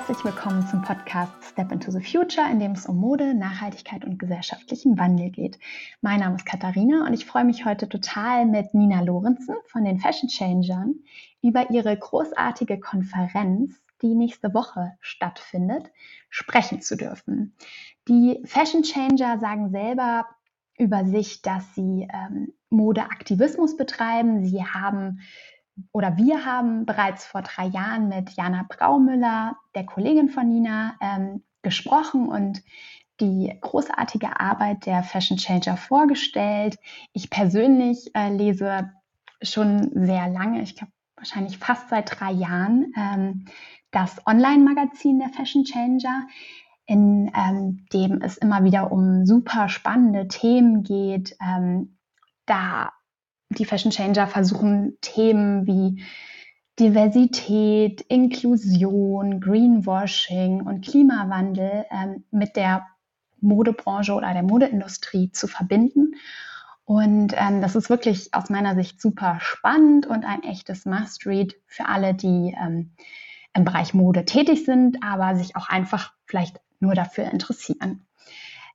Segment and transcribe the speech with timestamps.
[0.00, 4.18] Herzlich willkommen zum Podcast Step into the Future, in dem es um Mode, Nachhaltigkeit und
[4.18, 5.58] gesellschaftlichen Wandel geht.
[6.00, 9.98] Mein Name ist Katharina und ich freue mich heute total mit Nina Lorenzen von den
[9.98, 10.94] Fashion Changern
[11.42, 15.92] über ihre großartige Konferenz, die nächste Woche stattfindet,
[16.30, 17.54] sprechen zu dürfen.
[18.08, 20.24] Die Fashion Changer sagen selber
[20.78, 24.46] über sich, dass sie ähm, Modeaktivismus betreiben.
[24.46, 25.20] Sie haben
[25.92, 31.42] oder wir haben bereits vor drei Jahren mit Jana Braumüller, der Kollegin von Nina, ähm,
[31.62, 32.62] gesprochen und
[33.20, 36.78] die großartige Arbeit der Fashion Changer vorgestellt.
[37.12, 38.90] Ich persönlich äh, lese
[39.42, 43.44] schon sehr lange, ich glaube wahrscheinlich fast seit drei Jahren, ähm,
[43.90, 46.26] das Online-Magazin der Fashion Changer,
[46.86, 51.36] in ähm, dem es immer wieder um super spannende Themen geht.
[51.40, 51.98] Ähm,
[52.46, 52.92] da
[53.50, 56.02] die Fashion Changer versuchen Themen wie
[56.78, 62.86] Diversität, Inklusion, Greenwashing und Klimawandel ähm, mit der
[63.40, 66.14] Modebranche oder der Modeindustrie zu verbinden.
[66.84, 71.86] Und ähm, das ist wirklich aus meiner Sicht super spannend und ein echtes Must-Read für
[71.86, 72.92] alle, die ähm,
[73.54, 78.06] im Bereich Mode tätig sind, aber sich auch einfach vielleicht nur dafür interessieren.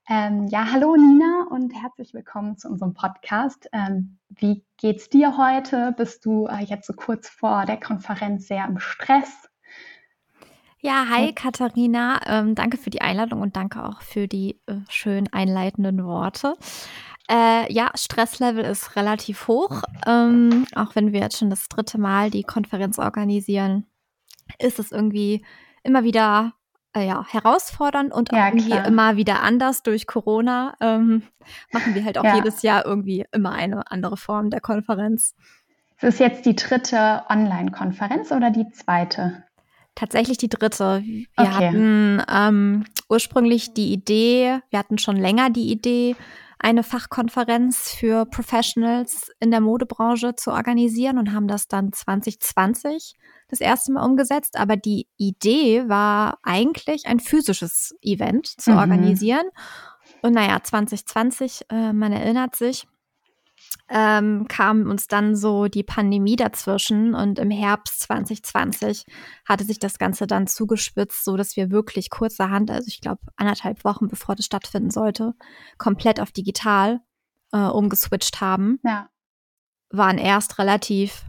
[0.07, 3.67] Ähm, ja, hallo Nina und herzlich willkommen zu unserem Podcast.
[3.73, 5.95] Ähm, wie geht's dir heute?
[5.97, 9.49] Bist du äh, jetzt so kurz vor der Konferenz sehr im Stress?
[10.79, 12.19] Ja, hi Katharina.
[12.27, 16.53] Ähm, danke für die Einladung und danke auch für die äh, schön einleitenden Worte.
[17.27, 19.81] Äh, ja, Stresslevel ist relativ hoch.
[20.05, 23.87] Ähm, auch wenn wir jetzt schon das dritte Mal die Konferenz organisieren,
[24.59, 25.43] ist es irgendwie
[25.81, 26.53] immer wieder
[26.95, 28.87] äh, ja, herausfordernd und ja, irgendwie klar.
[28.87, 30.75] immer wieder anders durch Corona.
[30.79, 31.23] Ähm,
[31.71, 32.35] machen wir halt auch ja.
[32.35, 35.35] jedes Jahr irgendwie immer eine andere Form der Konferenz.
[35.97, 39.43] Es ist jetzt die dritte Online-Konferenz oder die zweite?
[39.93, 41.03] Tatsächlich die dritte.
[41.05, 41.49] Wir okay.
[41.49, 46.15] hatten ähm, ursprünglich die Idee, wir hatten schon länger die Idee,
[46.65, 53.13] eine Fachkonferenz für Professionals in der Modebranche zu organisieren und haben das dann 2020
[53.47, 54.57] das erste Mal umgesetzt.
[54.57, 58.77] Aber die Idee war eigentlich ein physisches Event zu mhm.
[58.79, 59.47] organisieren.
[60.23, 62.87] Und naja, 2020, äh, man erinnert sich,
[63.89, 69.05] ähm, kam uns dann so die Pandemie dazwischen und im Herbst 2020
[69.47, 73.83] hatte sich das Ganze dann zugespitzt, so dass wir wirklich kurzerhand, also ich glaube anderthalb
[73.83, 75.33] Wochen bevor das stattfinden sollte,
[75.77, 77.01] komplett auf digital
[77.51, 78.79] äh, umgeswitcht haben.
[78.83, 79.09] Ja.
[79.91, 81.23] Waren erst relativ,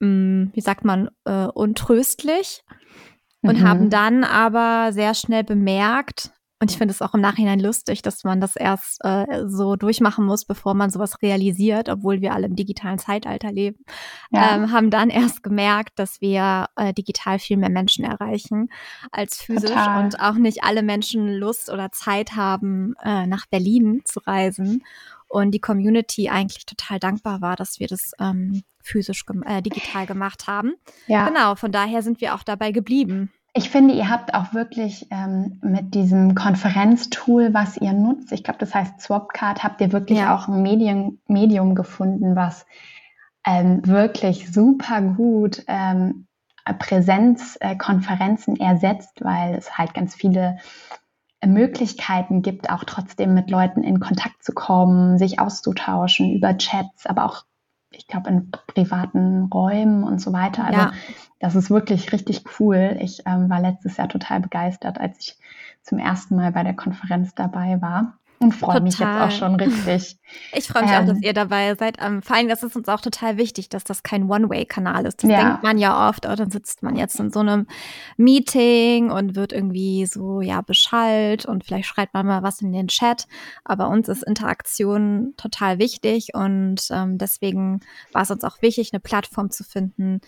[0.00, 2.62] mh, mm, wie sagt man, äh, untröstlich
[3.40, 3.66] und mhm.
[3.66, 8.24] haben dann aber sehr schnell bemerkt, und ich finde es auch im Nachhinein lustig, dass
[8.24, 12.56] man das erst äh, so durchmachen muss, bevor man sowas realisiert, obwohl wir alle im
[12.56, 13.84] digitalen Zeitalter leben.
[14.30, 14.54] Ja.
[14.56, 18.70] Ähm, haben dann erst gemerkt, dass wir äh, digital viel mehr Menschen erreichen
[19.12, 20.04] als physisch Total.
[20.04, 24.82] und auch nicht alle Menschen Lust oder Zeit haben, äh, nach Berlin zu reisen.
[25.28, 30.46] Und die Community eigentlich total dankbar war, dass wir das ähm, physisch, äh, digital gemacht
[30.46, 30.74] haben.
[31.06, 31.28] Ja.
[31.28, 33.32] Genau, von daher sind wir auch dabei geblieben.
[33.56, 38.58] Ich finde, ihr habt auch wirklich ähm, mit diesem Konferenztool, was ihr nutzt, ich glaube,
[38.58, 40.36] das heißt Swapcard, habt ihr wirklich ja.
[40.36, 42.66] auch ein Medium, Medium gefunden, was
[43.46, 46.26] ähm, wirklich super gut ähm,
[46.78, 50.58] Präsenzkonferenzen äh, ersetzt, weil es halt ganz viele
[51.40, 57.06] äh, Möglichkeiten gibt, auch trotzdem mit Leuten in Kontakt zu kommen, sich auszutauschen über Chats,
[57.06, 57.44] aber auch
[57.90, 60.64] ich glaube, in privaten Räumen und so weiter.
[60.64, 60.92] Also ja.
[61.38, 62.96] das ist wirklich richtig cool.
[63.00, 65.38] Ich ähm, war letztes Jahr total begeistert, als ich
[65.82, 70.18] zum ersten Mal bei der Konferenz dabei war und freue mich jetzt auch schon richtig.
[70.52, 71.98] Ich freue mich ähm, auch, dass ähm, ihr dabei seid.
[72.00, 75.22] Ähm, vor allem, das ist uns auch total wichtig, dass das kein One-Way-Kanal ist.
[75.22, 75.40] Das ja.
[75.40, 77.68] denkt man ja oft, oh, dann sitzt man jetzt in so einem
[78.16, 82.88] Meeting und wird irgendwie so, ja, beschallt und vielleicht schreibt man mal was in den
[82.88, 83.28] Chat.
[83.64, 87.80] Aber uns ist Interaktion total wichtig und ähm, deswegen
[88.12, 90.20] war es uns auch wichtig, eine Plattform zu finden,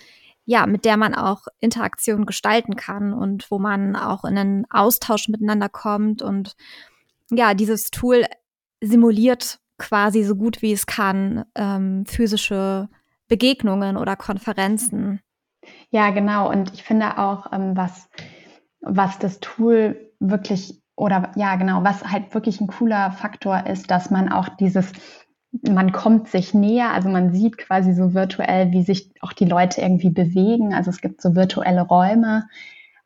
[0.45, 5.29] ja, mit der man auch Interaktion gestalten kann und wo man auch in einen Austausch
[5.29, 6.57] miteinander kommt und
[7.31, 8.25] ja, dieses Tool
[8.81, 12.89] simuliert quasi so gut wie es kann ähm, physische
[13.29, 15.21] Begegnungen oder Konferenzen.
[15.91, 16.51] Ja, genau.
[16.51, 18.09] Und ich finde auch, ähm, was,
[18.81, 24.11] was das Tool wirklich oder ja, genau, was halt wirklich ein cooler Faktor ist, dass
[24.11, 24.91] man auch dieses,
[25.67, 29.81] man kommt sich näher, also man sieht quasi so virtuell, wie sich auch die Leute
[29.81, 30.75] irgendwie bewegen.
[30.75, 32.49] Also es gibt so virtuelle Räume,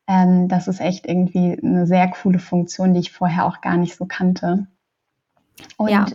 [0.07, 3.95] ähm, das ist echt irgendwie eine sehr coole Funktion, die ich vorher auch gar nicht
[3.95, 4.67] so kannte.
[5.77, 6.05] Und ja.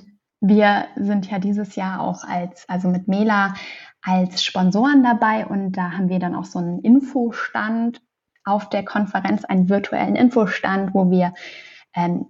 [0.40, 3.54] wir sind ja dieses Jahr auch als, also mit Mela
[4.02, 8.00] als Sponsoren dabei und da haben wir dann auch so einen Infostand
[8.44, 11.34] auf der Konferenz einen virtuellen Infostand, wo wir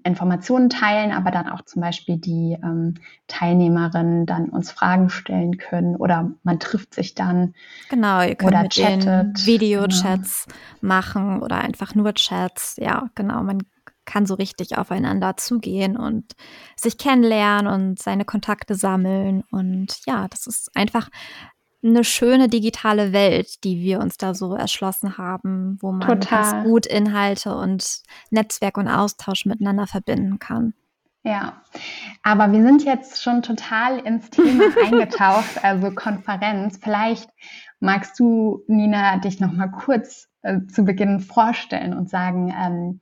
[0.05, 2.95] Informationen teilen, aber dann auch zum Beispiel die ähm,
[3.27, 7.55] Teilnehmerinnen dann uns Fragen stellen können oder man trifft sich dann.
[7.91, 9.47] Genau, ihr könnt oder mit chattet.
[9.47, 10.95] Videochats genau.
[10.95, 12.77] machen oder einfach nur Chats.
[12.79, 13.63] Ja, genau, man
[14.05, 16.35] kann so richtig aufeinander zugehen und
[16.77, 19.45] sich kennenlernen und seine Kontakte sammeln.
[19.51, 21.11] Und ja, das ist einfach
[21.83, 26.87] eine schöne digitale Welt, die wir uns da so erschlossen haben, wo man ganz gut
[26.87, 30.75] Inhalte und Netzwerk und Austausch miteinander verbinden kann.
[31.25, 31.63] Ja,
[32.23, 36.79] aber wir sind jetzt schon total ins Thema eingetaucht, also Konferenz.
[36.83, 37.29] Vielleicht
[37.81, 43.01] magst du, Nina, dich noch mal kurz äh, zu Beginn vorstellen und sagen, ähm,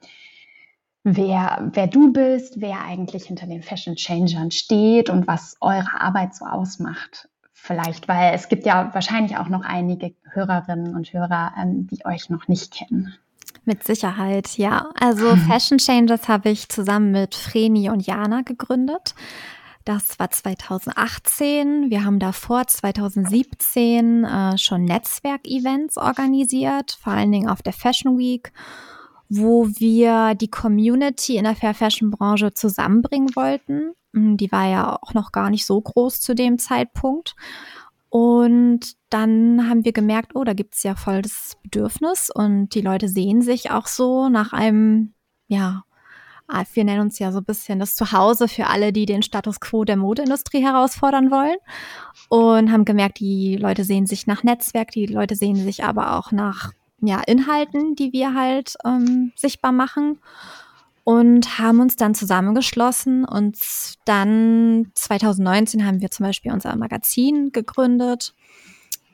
[1.05, 6.35] wer, wer du bist, wer eigentlich hinter den Fashion Changern steht und was eure Arbeit
[6.35, 11.87] so ausmacht vielleicht, weil es gibt ja wahrscheinlich auch noch einige Hörerinnen und Hörer, ähm,
[11.89, 13.15] die euch noch nicht kennen.
[13.65, 14.91] Mit Sicherheit, ja.
[15.01, 19.15] Also Fashion Changers habe ich zusammen mit Vreni und Jana gegründet.
[19.85, 21.91] Das war 2018.
[21.91, 28.53] Wir haben davor 2017 äh, schon Netzwerkevents organisiert, vor allen Dingen auf der Fashion Week,
[29.29, 33.95] wo wir die Community in der Fair Fashion Branche zusammenbringen wollten.
[34.17, 37.37] Hm, die war ja auch noch gar nicht so groß zu dem Zeitpunkt.
[38.09, 42.81] Und dann haben wir gemerkt, oh, da gibt es ja voll das Bedürfnis und die
[42.81, 45.13] Leute sehen sich auch so nach einem,
[45.49, 45.85] ja,
[46.49, 49.61] ah, wir nennen uns ja so ein bisschen das Zuhause für alle, die den Status
[49.61, 51.57] quo der Modeindustrie herausfordern wollen.
[52.31, 56.33] Und haben gemerkt, die Leute sehen sich nach Netzwerk, die Leute sehen sich aber auch
[56.33, 56.73] nach
[57.03, 60.21] ja, Inhalten, die wir halt ähm, sichtbar machen
[61.07, 63.57] und haben uns dann zusammengeschlossen und
[64.07, 68.35] dann 2019 haben wir zum Beispiel unser Magazin gegründet,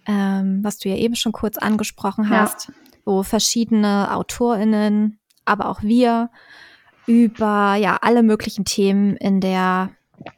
[0.06, 2.74] ähm, was du ja eben schon kurz angesprochen hast, ja.
[3.04, 6.30] wo verschiedene AutorInnen, aber auch wir
[7.06, 9.90] über ja alle möglichen Themen in der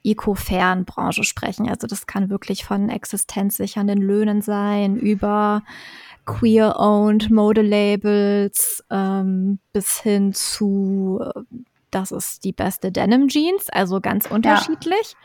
[0.03, 1.69] eco-fairen Branche sprechen.
[1.69, 5.63] Also das kann wirklich von existenzsichernden Löhnen sein, über
[6.27, 11.21] queer-owned Modelabels ähm, bis hin zu,
[11.91, 15.17] das ist die beste Denim Jeans, also ganz unterschiedlich.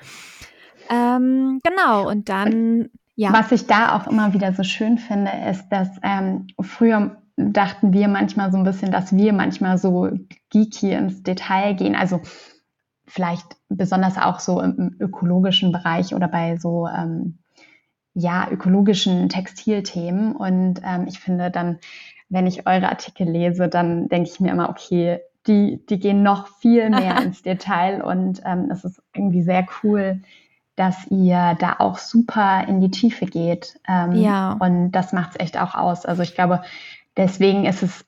[0.90, 1.18] Ja.
[1.18, 3.34] Ähm, genau, und dann, ja.
[3.34, 8.08] Was ich da auch immer wieder so schön finde, ist, dass ähm, früher dachten wir
[8.08, 10.10] manchmal so ein bisschen, dass wir manchmal so
[10.50, 11.96] geeky ins Detail gehen.
[11.96, 12.22] Also
[13.06, 17.39] vielleicht besonders auch so im ökologischen Bereich oder bei so ähm,
[18.14, 20.36] ja, ökologischen Textilthemen.
[20.36, 21.80] Und ähm, ich finde dann,
[22.30, 26.48] wenn ich eure Artikel lese, dann denke ich mir immer, okay, die, die gehen noch
[26.48, 30.22] viel mehr ins Detail und ähm, es ist irgendwie sehr cool,
[30.76, 33.80] dass ihr da auch super in die Tiefe geht.
[33.88, 34.54] Ähm, ja.
[34.60, 36.06] Und das macht es echt auch aus.
[36.06, 36.62] Also ich glaube,
[37.18, 38.06] deswegen ist es,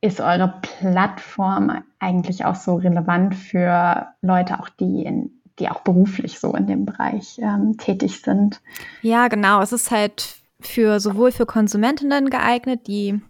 [0.00, 6.38] ist eure Plattform eigentlich auch so relevant für Leute, auch die in die auch beruflich
[6.38, 8.60] so in dem Bereich ähm, tätig sind.
[9.02, 9.60] Ja, genau.
[9.60, 13.20] Es ist halt für sowohl für Konsumentinnen geeignet, die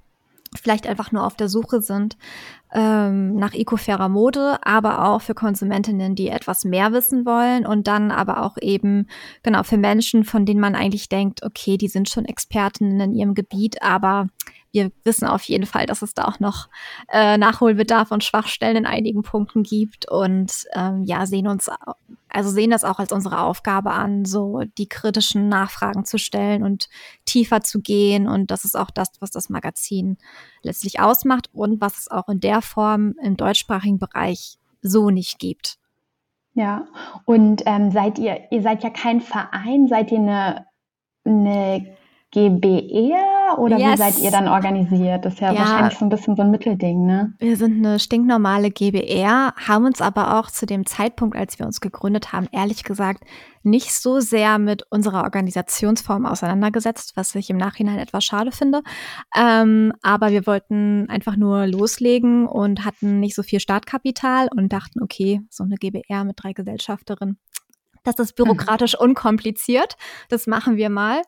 [0.54, 2.16] vielleicht einfach nur auf der Suche sind
[2.74, 8.10] ähm, nach ecofairer Mode, aber auch für Konsumentinnen, die etwas mehr wissen wollen und dann
[8.10, 9.06] aber auch eben
[9.42, 13.34] genau für Menschen, von denen man eigentlich denkt, okay, die sind schon Expertinnen in ihrem
[13.34, 14.28] Gebiet, aber
[14.74, 16.68] wir wissen auf jeden Fall, dass es da auch noch
[17.08, 21.70] äh, Nachholbedarf und Schwachstellen in einigen Punkten gibt und ähm, ja, sehen uns,
[22.28, 26.88] also sehen das auch als unsere Aufgabe an, so die kritischen Nachfragen zu stellen und
[27.24, 28.26] tiefer zu gehen.
[28.26, 30.18] Und das ist auch das, was das Magazin
[30.62, 35.78] letztlich ausmacht und was es auch in der Form im deutschsprachigen Bereich so nicht gibt.
[36.54, 36.88] Ja,
[37.26, 40.66] und ähm, seid ihr, ihr seid ja kein Verein, seid ihr eine,
[41.24, 41.96] eine
[42.34, 43.92] GBR oder yes.
[43.92, 45.24] wie seid ihr dann organisiert?
[45.24, 47.32] Das ist ja, ja, wahrscheinlich so ein bisschen so ein Mittelding, ne?
[47.38, 51.80] Wir sind eine stinknormale GBR, haben uns aber auch zu dem Zeitpunkt, als wir uns
[51.80, 53.22] gegründet haben, ehrlich gesagt
[53.62, 58.82] nicht so sehr mit unserer Organisationsform auseinandergesetzt, was ich im Nachhinein etwas schade finde.
[59.38, 65.02] Ähm, aber wir wollten einfach nur loslegen und hatten nicht so viel Startkapital und dachten,
[65.02, 67.38] okay, so eine GBR mit drei Gesellschafterinnen,
[68.04, 68.44] das ist mhm.
[68.44, 69.96] bürokratisch unkompliziert.
[70.28, 71.22] Das machen wir mal.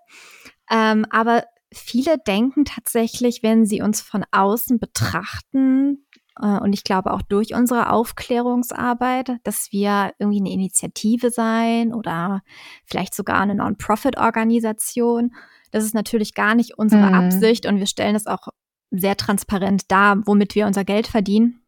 [0.71, 6.07] Ähm, aber viele denken tatsächlich, wenn sie uns von außen betrachten,
[6.41, 12.43] äh, und ich glaube auch durch unsere Aufklärungsarbeit, dass wir irgendwie eine Initiative sein oder
[12.85, 15.35] vielleicht sogar eine Non-Profit-Organisation.
[15.71, 17.15] Das ist natürlich gar nicht unsere mhm.
[17.15, 18.49] Absicht und wir stellen es auch
[18.91, 21.63] sehr transparent dar, womit wir unser Geld verdienen.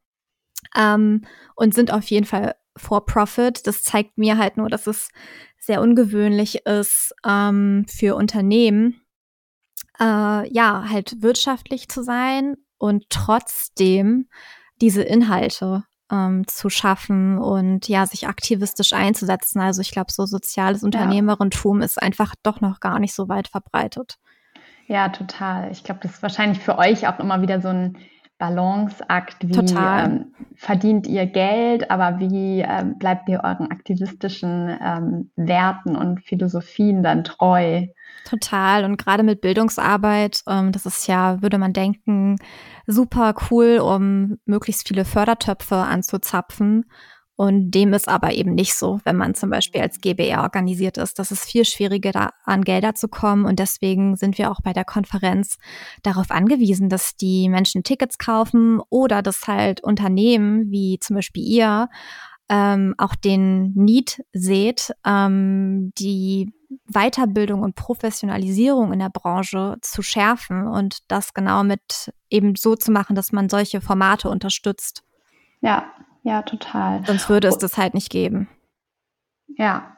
[0.76, 1.24] Ähm,
[1.54, 3.66] und sind auf jeden Fall for profit.
[3.66, 5.08] Das zeigt mir halt nur, dass es
[5.68, 9.02] sehr ungewöhnlich ist ähm, für Unternehmen,
[10.00, 14.28] äh, ja, halt wirtschaftlich zu sein und trotzdem
[14.80, 19.60] diese Inhalte ähm, zu schaffen und ja, sich aktivistisch einzusetzen.
[19.60, 21.84] Also ich glaube, so soziales Unternehmerentum ja.
[21.84, 24.16] ist einfach doch noch gar nicht so weit verbreitet.
[24.86, 25.70] Ja, total.
[25.70, 27.98] Ich glaube, das ist wahrscheinlich für euch auch immer wieder so ein
[28.38, 29.36] Balanceakt.
[29.40, 36.20] Wie ähm, verdient ihr Geld, aber wie ähm, bleibt ihr euren aktivistischen ähm, Werten und
[36.24, 37.86] Philosophien dann treu?
[38.24, 38.84] Total.
[38.84, 42.36] Und gerade mit Bildungsarbeit, ähm, das ist ja, würde man denken,
[42.86, 46.84] super cool, um möglichst viele Fördertöpfe anzuzapfen.
[47.40, 51.20] Und dem ist aber eben nicht so, wenn man zum Beispiel als GBR organisiert ist.
[51.20, 53.44] Das ist viel schwieriger, da an Gelder zu kommen.
[53.44, 55.56] Und deswegen sind wir auch bei der Konferenz
[56.02, 61.88] darauf angewiesen, dass die Menschen Tickets kaufen oder dass halt Unternehmen wie zum Beispiel ihr
[62.48, 66.52] ähm, auch den Need seht, ähm, die
[66.86, 72.90] Weiterbildung und Professionalisierung in der Branche zu schärfen und das genau mit eben so zu
[72.90, 75.04] machen, dass man solche Formate unterstützt.
[75.60, 75.92] Ja,
[76.28, 77.04] ja, total.
[77.06, 78.48] Sonst würde es das halt nicht geben.
[79.56, 79.96] Ja.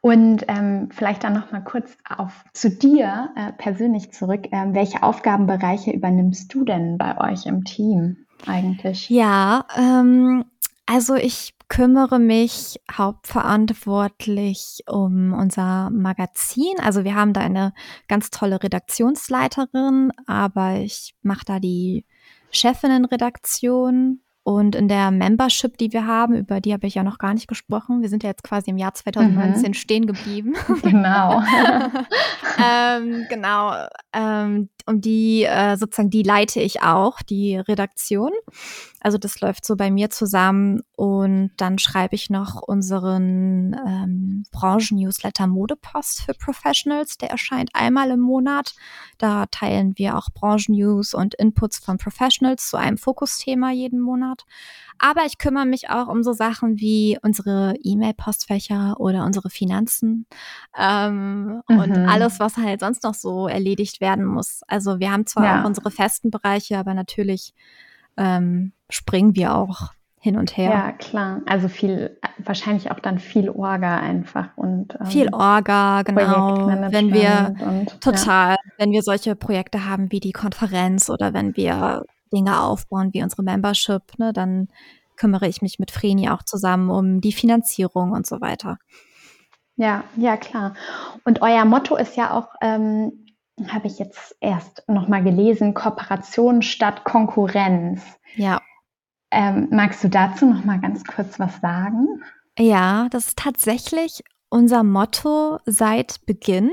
[0.00, 4.46] Und ähm, vielleicht dann noch mal kurz auf zu dir äh, persönlich zurück.
[4.52, 8.16] Ähm, welche Aufgabenbereiche übernimmst du denn bei euch im Team
[8.46, 9.10] eigentlich?
[9.10, 10.44] Ja, ähm,
[10.86, 16.74] also ich kümmere mich hauptverantwortlich um unser Magazin.
[16.80, 17.74] Also wir haben da eine
[18.08, 22.06] ganz tolle Redaktionsleiterin, aber ich mache da die
[22.50, 27.34] Chefinnenredaktion und in der Membership, die wir haben, über die habe ich ja noch gar
[27.34, 28.00] nicht gesprochen.
[28.00, 29.74] Wir sind ja jetzt quasi im Jahr 2019 mhm.
[29.74, 30.54] stehen geblieben.
[30.82, 31.42] Genau.
[32.64, 33.74] ähm, genau.
[34.12, 38.30] Ähm, um die äh, sozusagen die leite ich auch, die Redaktion.
[39.00, 45.46] Also das läuft so bei mir zusammen und dann schreibe ich noch unseren ähm, Branchen-Newsletter
[45.46, 47.18] Modepost für Professionals.
[47.18, 48.74] Der erscheint einmal im Monat.
[49.18, 54.35] Da teilen wir auch Branchen-News und Inputs von Professionals zu einem Fokusthema jeden Monat.
[54.98, 60.26] Aber ich kümmere mich auch um so Sachen wie unsere E-Mail-Postfächer oder unsere Finanzen
[60.78, 61.78] ähm, mhm.
[61.78, 64.62] und alles, was halt sonst noch so erledigt werden muss.
[64.68, 65.60] Also wir haben zwar ja.
[65.60, 67.52] auch unsere festen Bereiche, aber natürlich
[68.16, 70.70] ähm, springen wir auch hin und her.
[70.70, 71.40] Ja, klar.
[71.46, 76.66] Also viel, wahrscheinlich auch dann viel Orga einfach und ähm, viel Orga, genau.
[76.90, 78.72] Wenn wir und, total, ja.
[78.78, 82.02] wenn wir solche Projekte haben wie die Konferenz oder wenn wir
[82.36, 84.68] Dinge aufbauen wie unsere Membership, ne, dann
[85.16, 88.78] kümmere ich mich mit Vreni auch zusammen um die Finanzierung und so weiter.
[89.76, 90.74] Ja, ja, klar.
[91.24, 93.26] Und euer Motto ist ja auch, ähm,
[93.68, 98.02] habe ich jetzt erst nochmal gelesen, Kooperation statt Konkurrenz.
[98.34, 98.60] Ja.
[99.30, 102.22] Ähm, magst du dazu nochmal ganz kurz was sagen?
[102.58, 106.70] Ja, das ist tatsächlich unser Motto seit Beginn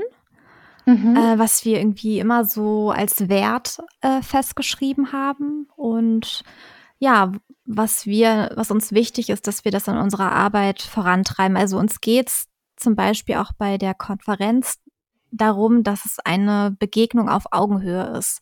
[0.86, 1.16] mhm.
[1.16, 5.68] äh, was wir irgendwie immer so als Wert äh, festgeschrieben haben.
[5.76, 6.42] Und
[6.98, 7.32] ja,
[7.64, 11.56] was wir, was uns wichtig ist, dass wir das in unserer Arbeit vorantreiben.
[11.56, 14.78] Also uns geht's zum Beispiel auch bei der Konferenz
[15.30, 18.40] darum, dass es eine Begegnung auf Augenhöhe ist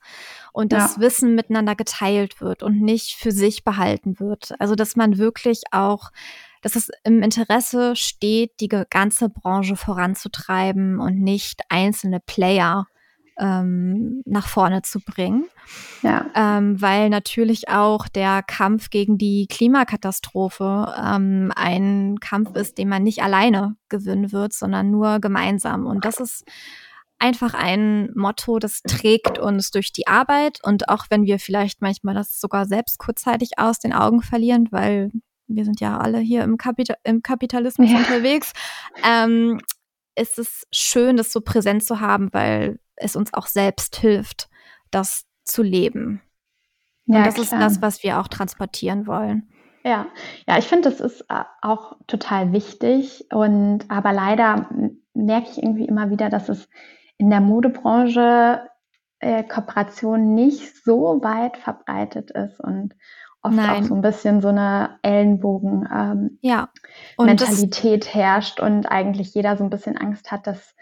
[0.53, 1.03] und das ja.
[1.03, 4.55] Wissen miteinander geteilt wird und nicht für sich behalten wird.
[4.59, 6.11] Also dass man wirklich auch
[6.63, 12.87] dass es im Interesse steht, die ganze Branche voranzutreiben und nicht einzelne Player
[13.39, 15.47] ähm, nach vorne zu bringen.
[16.03, 16.27] Ja.
[16.35, 23.03] Ähm, weil natürlich auch der Kampf gegen die Klimakatastrophe ähm, ein Kampf ist, den man
[23.03, 25.87] nicht alleine gewinnen wird, sondern nur gemeinsam.
[25.87, 26.45] Und das ist
[27.19, 30.59] einfach ein Motto, das trägt uns durch die Arbeit.
[30.63, 35.11] Und auch wenn wir vielleicht manchmal das sogar selbst kurzzeitig aus den Augen verlieren, weil
[35.57, 37.99] wir sind ja alle hier im, Kapita im Kapitalismus ja.
[37.99, 38.53] unterwegs,
[39.05, 39.61] ähm,
[40.15, 44.49] ist es schön, das so präsent zu haben, weil es uns auch selbst hilft,
[44.91, 46.23] das zu leben.
[47.07, 47.45] Ja, Und das klar.
[47.45, 49.49] ist das, was wir auch transportieren wollen.
[49.85, 50.07] Ja,
[50.47, 53.27] ja, ich finde, das ist äh, auch total wichtig.
[53.33, 54.69] Und aber leider
[55.15, 56.69] merke ich irgendwie immer wieder, dass es
[57.19, 58.69] in der Modebranche
[59.19, 62.95] äh, Kooperation nicht so weit verbreitet ist und
[63.43, 63.83] oft Nein.
[63.83, 66.69] auch so ein bisschen so eine Ellenbogen ähm, ja.
[67.19, 70.75] Mentalität herrscht und eigentlich jeder so ein bisschen Angst hat, dass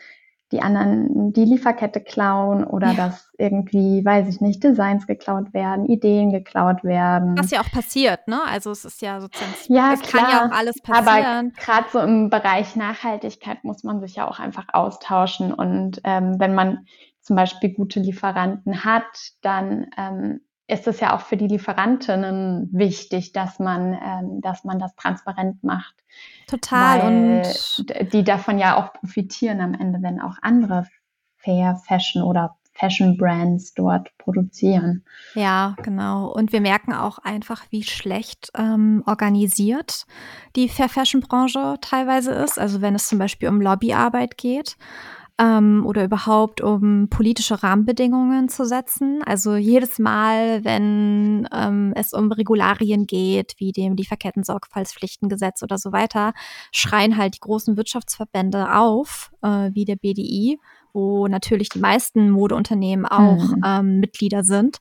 [0.52, 2.94] die anderen die Lieferkette klauen oder ja.
[2.94, 7.38] dass irgendwie, weiß ich nicht, Designs geklaut werden, Ideen geklaut werden.
[7.38, 8.40] Was ja auch passiert, ne?
[8.46, 11.52] Also es ist ja sozusagen, ja, es klar, kann ja auch alles passieren.
[11.56, 16.40] Aber gerade so im Bereich Nachhaltigkeit muss man sich ja auch einfach austauschen und ähm,
[16.40, 16.86] wenn man
[17.20, 19.04] zum Beispiel gute Lieferanten hat,
[19.42, 20.40] dann ähm,
[20.70, 25.62] ist es ja auch für die Lieferantinnen wichtig, dass man, ähm, dass man das transparent
[25.62, 25.94] macht.
[26.46, 27.00] Total.
[27.00, 30.86] und die davon ja auch profitieren am Ende, wenn auch andere
[31.36, 35.04] Fair Fashion oder Fashion-Brands dort produzieren.
[35.34, 36.28] Ja, genau.
[36.28, 40.06] Und wir merken auch einfach, wie schlecht ähm, organisiert
[40.56, 42.58] die Fair Fashion-Branche teilweise ist.
[42.58, 44.76] Also wenn es zum Beispiel um Lobbyarbeit geht
[45.40, 49.22] ähm, oder überhaupt um politische Rahmenbedingungen zu setzen.
[49.24, 56.34] Also jedes Mal, wenn ähm, es um Regularien geht, wie dem Lieferketten-Sorgfaltspflichtengesetz oder so weiter,
[56.72, 60.58] schreien halt die großen Wirtschaftsverbände auf, äh, wie der BDI,
[60.92, 63.62] wo natürlich die meisten Modeunternehmen auch mhm.
[63.64, 64.76] ähm, Mitglieder sind.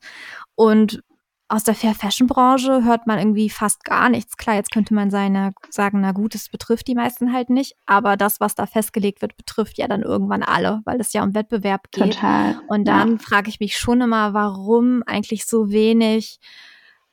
[0.56, 1.02] Und
[1.50, 4.36] aus der Fair Fashion Branche hört man irgendwie fast gar nichts.
[4.36, 8.16] Klar, jetzt könnte man seine, sagen, na gut, es betrifft die meisten halt nicht, aber
[8.16, 11.90] das, was da festgelegt wird, betrifft ja dann irgendwann alle, weil es ja um Wettbewerb
[11.90, 12.14] geht.
[12.14, 12.60] Total.
[12.68, 13.18] Und dann ja.
[13.18, 16.38] frage ich mich schon immer, warum eigentlich so wenig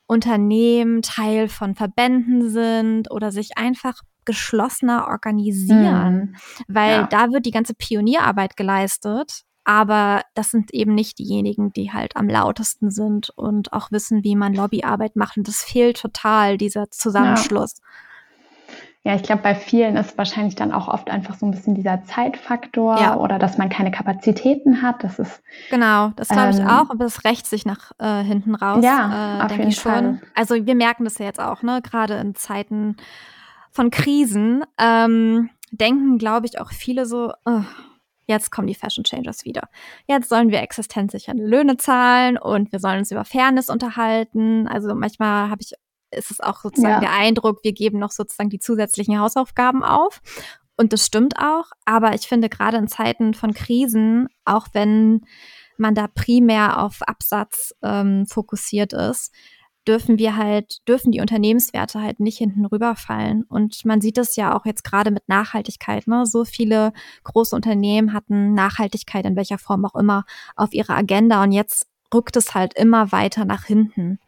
[0.05, 6.35] Unternehmen Teil von Verbänden sind oder sich einfach geschlossener organisieren, mhm.
[6.67, 7.07] weil ja.
[7.07, 12.29] da wird die ganze Pionierarbeit geleistet aber das sind eben nicht diejenigen, die halt am
[12.29, 15.35] lautesten sind und auch wissen, wie man Lobbyarbeit macht.
[15.35, 17.81] Und das fehlt total, dieser Zusammenschluss.
[19.03, 19.11] Ja.
[19.11, 22.01] ja ich glaube, bei vielen ist wahrscheinlich dann auch oft einfach so ein bisschen dieser
[22.05, 23.17] Zeitfaktor ja.
[23.17, 25.03] oder dass man keine Kapazitäten hat.
[25.03, 28.55] Das ist genau, das glaube ich ähm, auch, aber das rächt sich nach äh, hinten
[28.55, 28.85] raus.
[28.85, 29.73] Ja, äh, auf jeden.
[29.73, 30.21] Fall.
[30.33, 32.95] Also wir merken das ja jetzt auch, ne, gerade in Zeiten
[33.71, 37.33] von Krisen ähm, denken, glaube ich, auch viele so.
[37.43, 37.63] Oh,
[38.27, 39.69] Jetzt kommen die Fashion Changers wieder.
[40.05, 44.67] Jetzt sollen wir existenzsichernde Löhne zahlen und wir sollen uns über Fairness unterhalten.
[44.67, 45.71] Also manchmal habe ich,
[46.11, 46.99] ist es auch sozusagen ja.
[46.99, 50.21] der Eindruck, wir geben noch sozusagen die zusätzlichen Hausaufgaben auf.
[50.75, 51.71] Und das stimmt auch.
[51.85, 55.21] Aber ich finde gerade in Zeiten von Krisen, auch wenn
[55.77, 59.33] man da primär auf Absatz ähm, fokussiert ist,
[59.87, 63.43] dürfen wir halt, dürfen die Unternehmenswerte halt nicht hinten rüberfallen.
[63.43, 66.07] Und man sieht es ja auch jetzt gerade mit Nachhaltigkeit.
[66.07, 66.25] Ne?
[66.25, 71.51] So viele große Unternehmen hatten Nachhaltigkeit in welcher Form auch immer auf ihrer Agenda und
[71.51, 74.19] jetzt rückt es halt immer weiter nach hinten,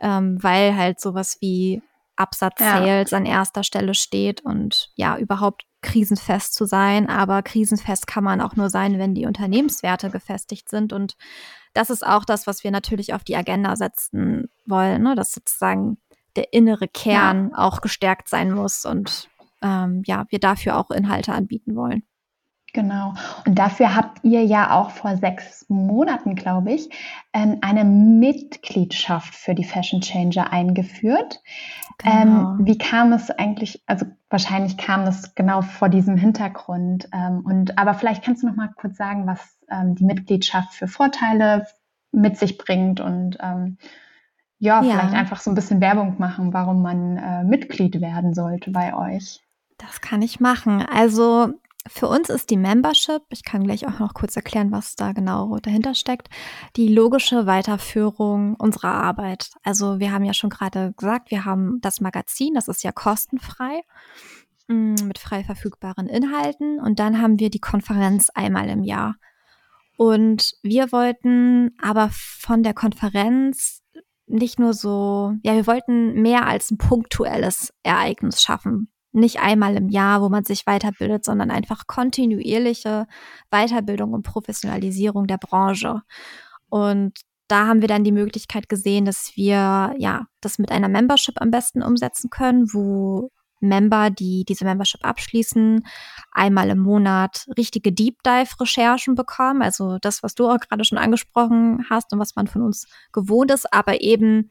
[0.00, 1.82] ähm, weil halt sowas wie
[2.16, 3.16] Absatz-Sales ja.
[3.16, 7.08] an erster Stelle steht und ja, überhaupt krisenfest zu sein.
[7.08, 11.16] Aber krisenfest kann man auch nur sein, wenn die Unternehmenswerte gefestigt sind und
[11.74, 15.14] das ist auch das, was wir natürlich auf die Agenda setzen wollen, ne?
[15.14, 15.98] dass sozusagen
[16.36, 17.58] der innere Kern ja.
[17.58, 19.28] auch gestärkt sein muss und
[19.62, 22.02] ähm, ja, wir dafür auch Inhalte anbieten wollen.
[22.72, 23.12] Genau.
[23.46, 26.88] Und dafür habt ihr ja auch vor sechs Monaten, glaube ich,
[27.32, 31.42] ähm, eine Mitgliedschaft für die Fashion Changer eingeführt.
[32.02, 32.56] Ähm, genau.
[32.60, 37.08] Wie kam es eigentlich, also wahrscheinlich kam es genau vor diesem Hintergrund.
[37.12, 41.66] Ähm, und aber vielleicht kannst du noch mal kurz sagen, was die Mitgliedschaft für Vorteile
[42.10, 43.38] mit sich bringt und
[44.62, 48.70] ja, ja, vielleicht einfach so ein bisschen Werbung machen, warum man äh, Mitglied werden sollte
[48.70, 49.40] bei euch.
[49.76, 50.86] Das kann ich machen.
[50.86, 51.54] Also
[51.88, 55.58] für uns ist die Membership, ich kann gleich auch noch kurz erklären, was da genau
[55.58, 56.28] dahinter steckt,
[56.76, 59.50] die logische Weiterführung unserer Arbeit.
[59.62, 63.82] Also wir haben ja schon gerade gesagt, wir haben das Magazin, das ist ja kostenfrei
[64.68, 69.16] mm, mit frei verfügbaren Inhalten und dann haben wir die Konferenz einmal im Jahr.
[69.96, 73.82] Und wir wollten aber von der Konferenz
[74.26, 79.88] nicht nur so, ja, wir wollten mehr als ein punktuelles Ereignis schaffen, nicht einmal im
[79.88, 83.06] Jahr, wo man sich weiterbildet, sondern einfach kontinuierliche
[83.50, 86.02] Weiterbildung und Professionalisierung der Branche.
[86.68, 87.12] Und
[87.48, 91.50] da haben wir dann die Möglichkeit gesehen, dass wir ja das mit einer Membership am
[91.50, 95.86] besten umsetzen können, wo Member, die diese Membership abschließen,
[96.32, 99.62] einmal im Monat richtige Deep Dive Recherchen bekommen.
[99.62, 103.50] Also das, was du auch gerade schon angesprochen hast und was man von uns gewohnt
[103.50, 104.50] ist, aber eben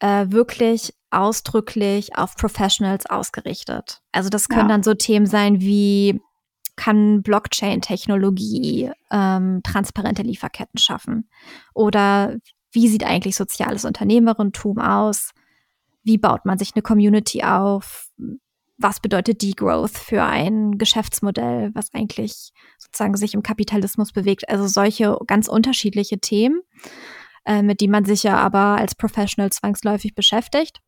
[0.00, 4.02] äh, wirklich ausdrücklich auf Professionals ausgerichtet.
[4.12, 4.74] Also das können ja.
[4.74, 6.20] dann so Themen sein wie
[6.78, 11.28] kann Blockchain-Technologie ähm, transparente Lieferketten schaffen?
[11.74, 12.36] Oder
[12.72, 15.32] wie sieht eigentlich soziales Unternehmerentum aus?
[16.04, 18.08] Wie baut man sich eine Community auf?
[18.78, 24.48] Was bedeutet Degrowth für ein Geschäftsmodell, was eigentlich sozusagen sich im Kapitalismus bewegt?
[24.48, 26.60] Also solche ganz unterschiedliche Themen,
[27.48, 30.80] äh, mit denen man sich ja aber als Professional zwangsläufig beschäftigt.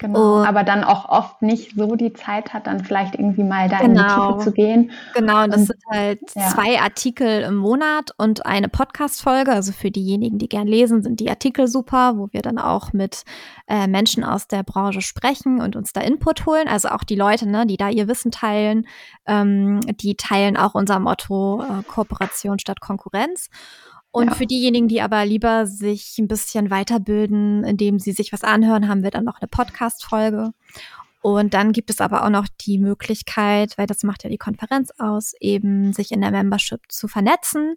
[0.00, 0.44] Genau, oh.
[0.44, 3.88] aber dann auch oft nicht so die Zeit hat, dann vielleicht irgendwie mal da genau.
[3.88, 4.38] in die Tiefe genau.
[4.38, 4.90] zu gehen.
[5.14, 6.48] Genau, und das und, sind halt ja.
[6.50, 9.50] zwei Artikel im Monat und eine Podcast-Folge.
[9.50, 13.24] Also für diejenigen, die gern lesen, sind die Artikel super, wo wir dann auch mit
[13.66, 16.68] äh, Menschen aus der Branche sprechen und uns da Input holen.
[16.68, 18.86] Also auch die Leute, ne, die da ihr Wissen teilen,
[19.26, 23.48] ähm, die teilen auch unser Motto äh, Kooperation statt Konkurrenz.
[24.10, 24.34] Und ja.
[24.34, 29.02] für diejenigen, die aber lieber sich ein bisschen weiterbilden, indem sie sich was anhören, haben
[29.02, 30.52] wir dann noch eine Podcast-Folge.
[31.20, 34.92] Und dann gibt es aber auch noch die Möglichkeit, weil das macht ja die Konferenz
[34.98, 37.76] aus, eben sich in der Membership zu vernetzen.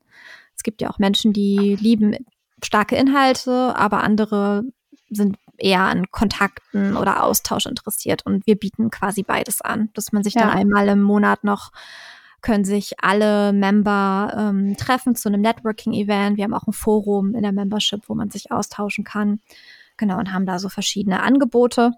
[0.55, 2.15] Es gibt ja auch Menschen, die lieben
[2.63, 4.63] starke Inhalte, aber andere
[5.09, 8.25] sind eher an Kontakten oder Austausch interessiert.
[8.25, 10.41] Und wir bieten quasi beides an, dass man sich ja.
[10.41, 11.71] dann einmal im Monat noch
[12.41, 16.37] können sich alle Member ähm, treffen zu einem Networking-Event.
[16.37, 19.39] Wir haben auch ein Forum in der Membership, wo man sich austauschen kann.
[19.97, 21.91] Genau, und haben da so verschiedene Angebote.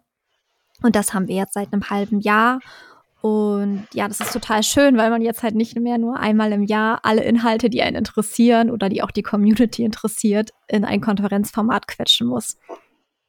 [0.81, 2.59] Und das haben wir jetzt seit einem halben Jahr.
[3.21, 6.63] Und ja, das ist total schön, weil man jetzt halt nicht mehr nur einmal im
[6.63, 11.87] Jahr alle Inhalte, die einen interessieren oder die auch die Community interessiert, in ein Konferenzformat
[11.87, 12.57] quetschen muss.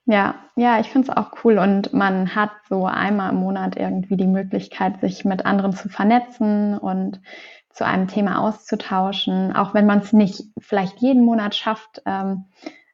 [0.06, 4.16] Ja, ja, ich finde es auch cool und man hat so einmal im Monat irgendwie
[4.16, 7.22] die Möglichkeit, sich mit anderen zu vernetzen und
[7.70, 12.44] zu einem Thema auszutauschen, auch wenn man es nicht vielleicht jeden Monat schafft, ähm,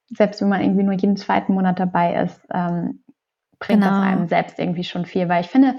[0.09, 3.03] selbst wenn man irgendwie nur jeden zweiten Monat dabei ist, ähm,
[3.59, 3.92] bringt genau.
[3.92, 5.77] das einem selbst irgendwie schon viel, weil ich finde,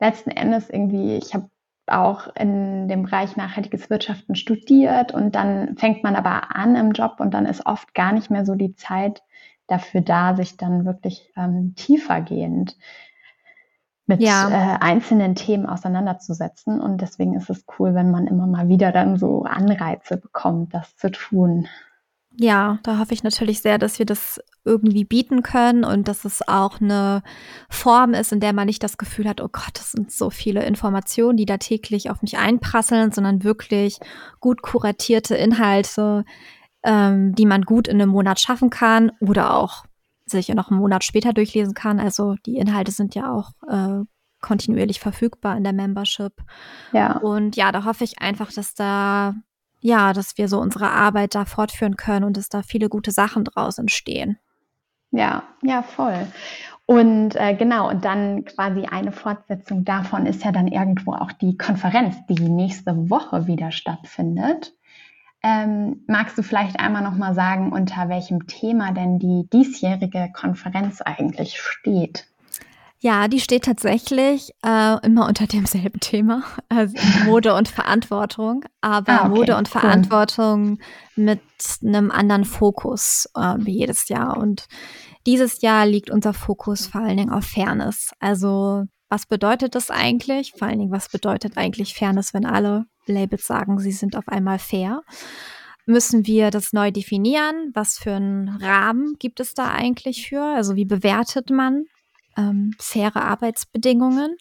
[0.00, 1.48] letzten Endes irgendwie, ich habe
[1.86, 7.16] auch in dem Bereich nachhaltiges Wirtschaften studiert und dann fängt man aber an im Job
[7.18, 9.22] und dann ist oft gar nicht mehr so die Zeit,
[9.68, 12.76] dafür da, sich dann wirklich ähm, tiefergehend
[14.06, 14.48] mit ja.
[14.48, 16.80] äh, einzelnen Themen auseinanderzusetzen.
[16.80, 20.96] Und deswegen ist es cool, wenn man immer mal wieder dann so Anreize bekommt, das
[20.96, 21.68] zu tun.
[22.40, 26.46] Ja, da hoffe ich natürlich sehr, dass wir das irgendwie bieten können und dass es
[26.46, 27.22] auch eine
[27.68, 30.64] Form ist, in der man nicht das Gefühl hat, oh Gott, das sind so viele
[30.64, 33.98] Informationen, die da täglich auf mich einprasseln, sondern wirklich
[34.40, 36.24] gut kuratierte Inhalte,
[36.88, 39.84] ähm, die man gut in einem Monat schaffen kann oder auch
[40.24, 42.00] sich noch einen Monat später durchlesen kann.
[42.00, 44.04] Also die Inhalte sind ja auch äh,
[44.40, 46.32] kontinuierlich verfügbar in der Membership.
[46.92, 47.18] Ja.
[47.18, 49.34] Und ja, da hoffe ich einfach, dass da,
[49.80, 53.44] ja, dass wir so unsere Arbeit da fortführen können und dass da viele gute Sachen
[53.44, 54.38] draus entstehen.
[55.10, 56.26] Ja, ja, voll.
[56.86, 61.58] Und äh, genau, und dann quasi eine Fortsetzung davon ist ja dann irgendwo auch die
[61.58, 64.72] Konferenz, die nächste Woche wieder stattfindet.
[65.42, 71.00] Ähm, magst du vielleicht einmal noch mal sagen, unter welchem Thema denn die diesjährige Konferenz
[71.00, 72.26] eigentlich steht?
[73.00, 76.96] Ja, die steht tatsächlich äh, immer unter demselben Thema, also
[77.26, 79.80] Mode und Verantwortung, aber ah, okay, Mode und cool.
[79.80, 80.78] Verantwortung
[81.14, 81.40] mit
[81.80, 84.36] einem anderen Fokus äh, wie jedes Jahr.
[84.36, 84.66] Und
[85.26, 88.10] dieses Jahr liegt unser Fokus vor allen Dingen auf Fairness.
[88.18, 90.54] Also was bedeutet das eigentlich?
[90.58, 94.58] Vor allen Dingen, was bedeutet eigentlich Fairness, wenn alle Labels sagen, sie sind auf einmal
[94.58, 95.02] fair?
[95.86, 97.70] Müssen wir das neu definieren?
[97.74, 100.42] Was für einen Rahmen gibt es da eigentlich für?
[100.42, 101.86] Also wie bewertet man
[102.36, 104.36] ähm, faire Arbeitsbedingungen?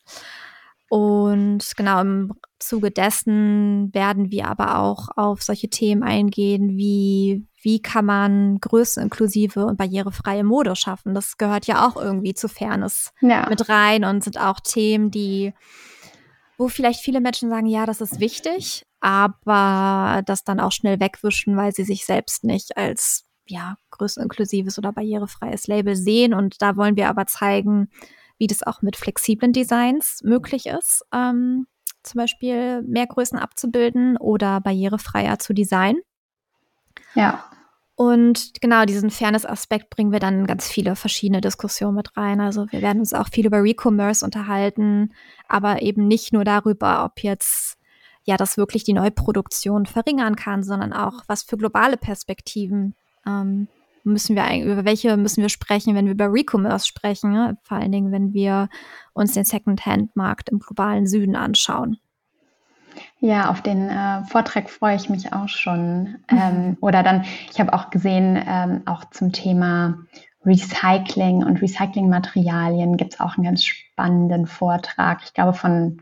[0.89, 7.82] Und genau im Zuge dessen werden wir aber auch auf solche Themen eingehen, wie wie
[7.82, 11.13] kann man größeninklusive und barrierefreie Mode schaffen.
[11.13, 13.47] Das gehört ja auch irgendwie zu Fairness ja.
[13.49, 15.53] mit rein und sind auch Themen, die
[16.58, 21.56] wo vielleicht viele Menschen sagen, ja, das ist wichtig, aber das dann auch schnell wegwischen,
[21.56, 26.34] weil sie sich selbst nicht als ja, größeninklusives oder barrierefreies Label sehen.
[26.34, 27.89] Und da wollen wir aber zeigen,
[28.38, 31.67] wie das auch mit flexiblen Designs möglich ist, ähm,
[32.04, 36.02] zum Beispiel mehr Größen abzubilden oder barrierefreier zu designen.
[37.15, 37.43] Ja.
[37.97, 42.39] Und genau diesen Fairness-Aspekt bringen wir dann in ganz viele verschiedene Diskussionen mit rein.
[42.39, 45.15] Also wir werden uns auch viel über Recommerce unterhalten,
[45.47, 47.75] aber eben nicht nur darüber, ob jetzt
[48.23, 52.93] ja das wirklich die Neuproduktion verringern kann, sondern auch was für globale Perspektiven
[53.25, 53.67] ähm,
[54.03, 57.57] müssen wir über welche müssen wir sprechen, wenn wir über Recommerce sprechen, ne?
[57.63, 58.69] vor allen Dingen, wenn wir
[59.13, 61.97] uns den Second-Hand-Markt im globalen Süden anschauen.
[63.19, 66.03] Ja, auf den äh, Vortrag freue ich mich auch schon.
[66.03, 66.17] Mhm.
[66.29, 69.97] Ähm, oder dann, ich habe auch gesehen, ähm, auch zum Thema
[70.45, 75.21] Recycling und Recyclingmaterialien gibt es auch einen ganz spannenden Vortrag.
[75.25, 75.99] Ich glaube von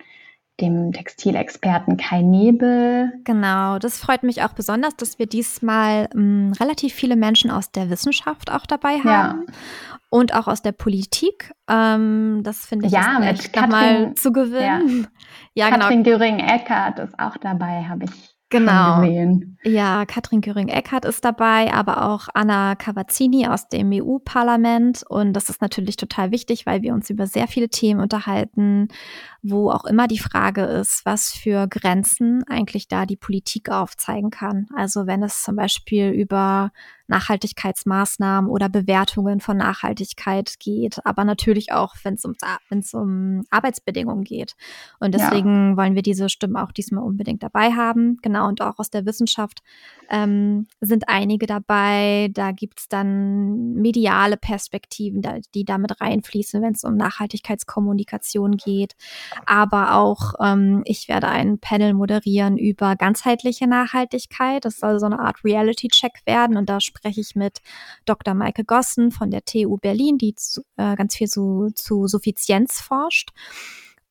[0.61, 3.11] dem Textilexperten Kai Nebel.
[3.25, 7.89] Genau, das freut mich auch besonders, dass wir diesmal ähm, relativ viele Menschen aus der
[7.89, 9.39] Wissenschaft auch dabei haben ja.
[10.09, 11.53] Und auch aus der Politik.
[11.69, 15.07] Ähm, das finde ich ja, mit Katrin, zu gewinnen.
[15.53, 16.17] Ja, ja Katrin genau.
[16.17, 19.03] Göring-Eckert ist auch dabei, habe ich Genau.
[19.63, 25.03] Ja, Katrin Göring-Eckardt ist dabei, aber auch Anna Cavazzini aus dem EU-Parlament.
[25.09, 28.89] Und das ist natürlich total wichtig, weil wir uns über sehr viele Themen unterhalten,
[29.41, 34.67] wo auch immer die Frage ist, was für Grenzen eigentlich da die Politik aufzeigen kann.
[34.75, 36.71] Also wenn es zum Beispiel über
[37.07, 42.35] Nachhaltigkeitsmaßnahmen oder Bewertungen von Nachhaltigkeit geht, aber natürlich auch, wenn es um,
[42.69, 44.55] wenn's um Arbeitsbedingungen geht.
[44.99, 45.77] Und deswegen ja.
[45.77, 48.17] wollen wir diese Stimmen auch diesmal unbedingt dabei haben.
[48.21, 49.61] Genau, und auch aus der Wissenschaft
[50.09, 52.29] ähm, sind einige dabei.
[52.33, 55.21] Da gibt es dann mediale Perspektiven,
[55.53, 58.95] die damit reinfließen, wenn es um Nachhaltigkeitskommunikation geht.
[59.45, 64.65] Aber auch, ähm, ich werde ein Panel moderieren über ganzheitliche Nachhaltigkeit.
[64.65, 66.57] Das soll so eine Art Reality-Check werden.
[66.57, 67.61] Und da spreche ich mit
[68.05, 68.33] Dr.
[68.33, 73.31] Maike Gossen von der TU Berlin, die zu, äh, ganz viel zu, zu Suffizienz forscht.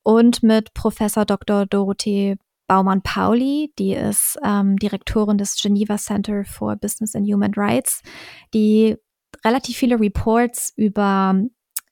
[0.03, 1.65] Und mit Professor Dr.
[1.65, 8.01] Dorothee Baumann-Pauli, die ist ähm, Direktorin des Geneva Center for Business and Human Rights,
[8.53, 8.97] die
[9.43, 11.35] relativ viele Reports über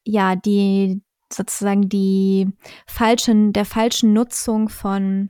[0.04, 1.02] ja die
[1.32, 2.50] sozusagen die
[2.88, 5.30] falschen der falschen Nutzung von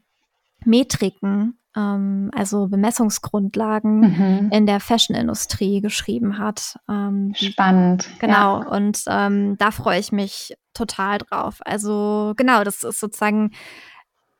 [0.65, 4.49] Metriken ähm, also Bemessungsgrundlagen mhm.
[4.51, 6.77] in der Fashion-Industrie geschrieben hat.
[6.89, 8.09] Ähm, Spannend.
[8.19, 8.67] Genau, ja.
[8.67, 11.59] und ähm, da freue ich mich total drauf.
[11.65, 13.51] Also genau, das ist sozusagen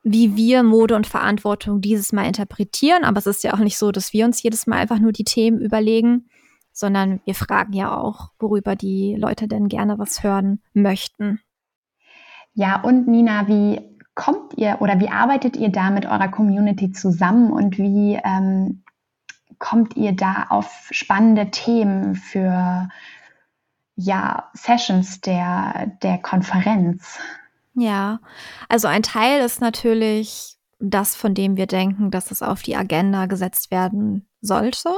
[0.04, 3.04] wie wir Mode und Verantwortung dieses Mal interpretieren.
[3.04, 5.24] Aber es ist ja auch nicht so, dass wir uns jedes Mal einfach nur die
[5.24, 6.28] Themen überlegen,
[6.72, 11.40] sondern wir fragen ja auch, worüber die Leute denn gerne was hören möchten.
[12.52, 13.80] Ja, und Nina, wie
[14.14, 18.84] kommt ihr oder wie arbeitet ihr da mit eurer Community zusammen und wie ähm,
[19.58, 22.88] kommt ihr da auf spannende Themen für
[23.96, 27.18] ja, Sessions der, der Konferenz?
[27.74, 28.20] Ja,
[28.68, 33.26] also ein Teil ist natürlich das, von dem wir denken, dass es auf die Agenda
[33.26, 34.90] gesetzt werden sollte.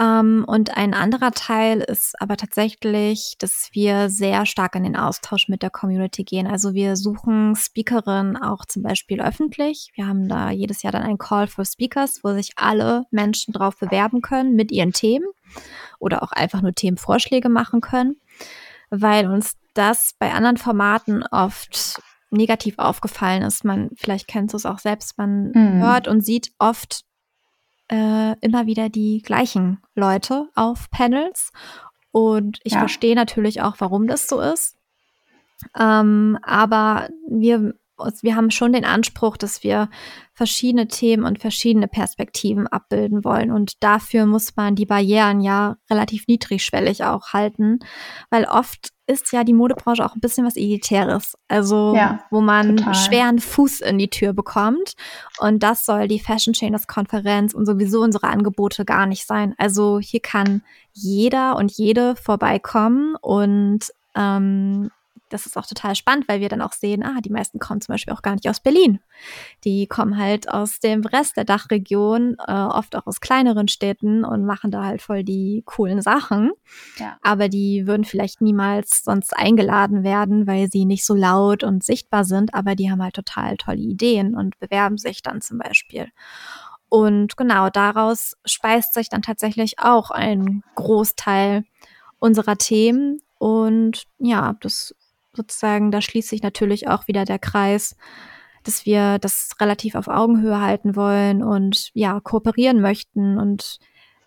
[0.00, 5.48] Ähm, und ein anderer Teil ist aber tatsächlich, dass wir sehr stark in den Austausch
[5.48, 6.46] mit der Community gehen.
[6.46, 9.90] Also wir suchen Speakerinnen auch zum Beispiel öffentlich.
[9.94, 13.78] Wir haben da jedes Jahr dann einen Call for Speakers, wo sich alle Menschen drauf
[13.78, 15.26] bewerben können mit ihren Themen
[15.98, 18.16] oder auch einfach nur Themenvorschläge machen können,
[18.90, 23.64] weil uns das bei anderen Formaten oft negativ aufgefallen ist.
[23.64, 25.82] Man, vielleicht kennst du es auch selbst, man mhm.
[25.82, 27.04] hört und sieht oft
[27.88, 31.52] äh, immer wieder die gleichen Leute auf Panels.
[32.12, 32.80] Und ich ja.
[32.80, 34.76] verstehe natürlich auch, warum das so ist.
[35.78, 37.74] Ähm, aber wir,
[38.22, 39.88] wir haben schon den Anspruch, dass wir
[40.32, 43.50] verschiedene Themen und verschiedene Perspektiven abbilden wollen.
[43.50, 47.80] Und dafür muss man die Barrieren ja relativ niedrigschwellig auch halten,
[48.30, 51.36] weil oft ist ja die Modebranche auch ein bisschen was Elitäres.
[51.48, 52.94] Also, ja, wo man total.
[52.94, 54.94] schweren Fuß in die Tür bekommt.
[55.38, 59.54] Und das soll die Fashion Chainers Konferenz und sowieso unsere Angebote gar nicht sein.
[59.56, 64.90] Also, hier kann jeder und jede vorbeikommen und ähm,
[65.30, 67.94] das ist auch total spannend, weil wir dann auch sehen, ah, die meisten kommen zum
[67.94, 69.00] Beispiel auch gar nicht aus Berlin.
[69.64, 74.44] Die kommen halt aus dem Rest der Dachregion, äh, oft auch aus kleineren Städten und
[74.44, 76.52] machen da halt voll die coolen Sachen.
[76.98, 77.18] Ja.
[77.22, 82.24] Aber die würden vielleicht niemals sonst eingeladen werden, weil sie nicht so laut und sichtbar
[82.24, 86.08] sind, aber die haben halt total tolle Ideen und bewerben sich dann zum Beispiel.
[86.88, 91.64] Und genau daraus speist sich dann tatsächlich auch ein Großteil
[92.18, 93.20] unserer Themen.
[93.38, 94.94] Und ja, das
[95.38, 97.96] sozusagen, da schließt sich natürlich auch wieder der Kreis,
[98.64, 103.78] dass wir das relativ auf Augenhöhe halten wollen und ja, kooperieren möchten und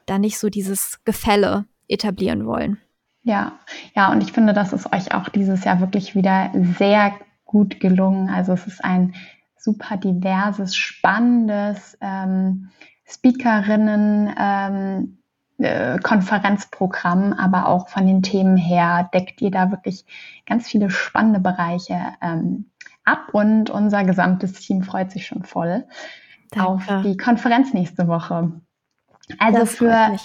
[0.07, 2.77] da nicht so dieses Gefälle etablieren wollen.
[3.23, 3.59] Ja,
[3.95, 7.13] ja, und ich finde, das ist euch auch dieses Jahr wirklich wieder sehr
[7.45, 8.29] gut gelungen.
[8.29, 9.13] Also es ist ein
[9.57, 12.71] super diverses, spannendes ähm,
[13.05, 15.20] Speakerinnen, ähm,
[15.61, 20.05] äh, Konferenzprogramm, aber auch von den Themen her deckt ihr da wirklich
[20.45, 22.65] ganz viele spannende Bereiche ähm,
[23.03, 25.85] ab und unser gesamtes Team freut sich schon voll
[26.51, 26.67] Danke.
[26.67, 28.51] auf die Konferenz nächste Woche.
[29.39, 30.17] Also für,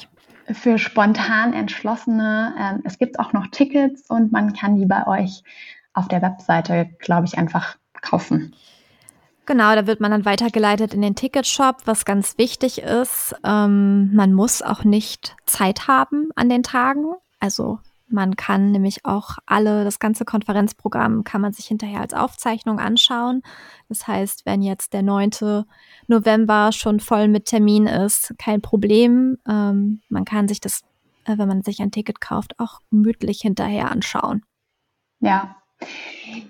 [0.50, 5.42] für spontan Entschlossene, ähm, es gibt auch noch Tickets und man kann die bei euch
[5.92, 8.54] auf der Webseite, glaube ich, einfach kaufen.
[9.46, 13.34] Genau, da wird man dann weitergeleitet in den Ticketshop, was ganz wichtig ist.
[13.44, 17.14] Ähm, man muss auch nicht Zeit haben an den Tagen.
[17.38, 17.78] Also
[18.08, 23.42] man kann nämlich auch alle, das ganze Konferenzprogramm kann man sich hinterher als Aufzeichnung anschauen.
[23.88, 25.64] Das heißt, wenn jetzt der 9.
[26.08, 29.38] November schon voll mit Termin ist, kein Problem.
[29.48, 30.82] Ähm, man kann sich das,
[31.24, 34.44] äh, wenn man sich ein Ticket kauft, auch gemütlich hinterher anschauen.
[35.20, 35.56] Ja,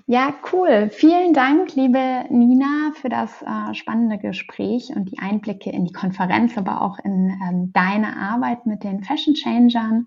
[0.06, 0.90] ja, cool.
[0.90, 6.56] Vielen Dank, liebe Nina, für das äh, spannende Gespräch und die Einblicke in die Konferenz,
[6.56, 10.06] aber auch in ähm, deine Arbeit mit den Fashion Changern.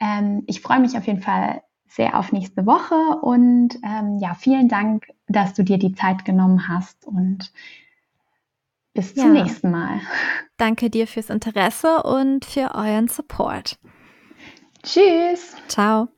[0.00, 4.68] Ähm, ich freue mich auf jeden Fall sehr auf nächste Woche und ähm, ja, vielen
[4.68, 7.52] Dank, dass du dir die Zeit genommen hast und
[8.94, 9.42] bis zum ja.
[9.42, 10.00] nächsten Mal.
[10.56, 13.78] Danke dir fürs Interesse und für euren Support.
[14.82, 15.56] Tschüss.
[15.68, 16.08] Ciao.